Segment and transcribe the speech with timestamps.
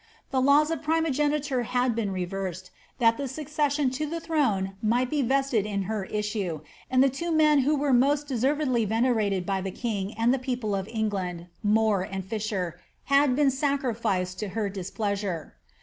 [0.31, 5.21] The laws of primogeniture had been reversed, that the succession to the throne might be
[5.21, 9.61] vested in her issue, and the two men who were the most deservedly venerated by
[9.61, 12.79] the king uid the people of England, More and Fisher,
[13.13, 15.53] had been sacrificed to her displeasure.